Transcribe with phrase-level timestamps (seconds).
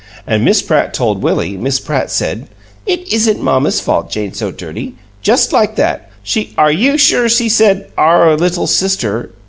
[0.25, 2.47] An' Miss Pratt told Willie Miss Pratt said,
[2.87, 6.09] 'It isn't mamma's fault Jane's so dirty,' just like that.
[6.23, 9.29] She" "Are you sure she said 'our little sister'?"